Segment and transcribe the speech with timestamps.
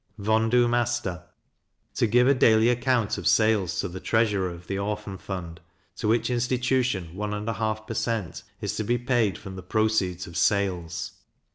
[0.17, 1.25] Vendue Master
[1.93, 5.59] to give a daily account of sales to the treasurer of the Orphan fund,
[5.95, 8.41] to which institution 1 1/2 per cent.
[8.61, 11.11] is to be paid from the proceeds of sales.